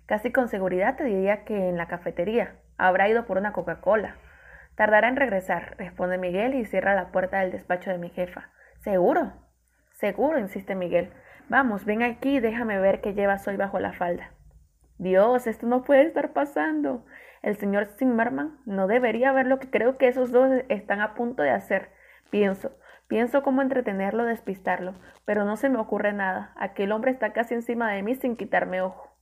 Casi 0.08 0.32
con 0.32 0.48
seguridad 0.48 0.96
te 0.96 1.04
diría 1.04 1.46
que 1.46 1.70
en 1.70 1.78
la 1.78 1.88
cafetería. 1.88 2.56
Habrá 2.78 3.08
ido 3.08 3.26
por 3.26 3.38
una 3.38 3.54
Coca-Cola. 3.54 4.16
Tardará 4.76 5.08
en 5.08 5.16
regresar, 5.16 5.76
responde 5.78 6.18
Miguel 6.18 6.56
y 6.56 6.66
cierra 6.66 6.96
la 6.96 7.12
puerta 7.12 7.40
del 7.40 7.52
despacho 7.52 7.92
de 7.92 8.00
mi 8.00 8.10
jefa. 8.10 8.50
¿Seguro? 8.80 9.34
Seguro, 9.92 10.40
insiste 10.40 10.74
Miguel. 10.74 11.14
Vamos, 11.50 11.86
ven 11.86 12.02
aquí 12.02 12.38
y 12.38 12.40
déjame 12.40 12.80
ver 12.80 13.02
qué 13.02 13.14
llevas 13.14 13.48
hoy 13.48 13.58
bajo 13.58 13.80
la 13.80 13.94
falda. 13.94 14.32
Dios, 14.98 15.48
esto 15.48 15.68
no 15.68 15.84
puede 15.84 16.04
estar 16.04 16.34
pasando. 16.34 17.06
El 17.42 17.58
señor 17.58 17.88
Zimmerman 17.98 18.58
no 18.66 18.88
debería 18.88 19.32
ver 19.34 19.48
lo 19.48 19.60
que 19.60 19.70
creo 19.70 19.98
que 19.98 20.08
esos 20.08 20.32
dos 20.32 20.50
están 20.70 21.02
a 21.02 21.14
punto 21.14 21.44
de 21.44 21.52
hacer. 21.52 21.90
Pienso, 22.30 22.72
pienso 23.08 23.44
cómo 23.44 23.62
entretenerlo, 23.62 24.24
despistarlo, 24.26 24.96
pero 25.26 25.46
no 25.46 25.58
se 25.58 25.70
me 25.70 25.80
ocurre 25.80 26.14
nada. 26.14 26.54
Aquel 26.56 26.92
hombre 26.92 27.12
está 27.12 27.34
casi 27.34 27.54
encima 27.54 27.92
de 27.92 28.04
mí 28.04 28.16
sin 28.16 28.36
quitarme 28.36 28.82
ojo. 28.82 29.13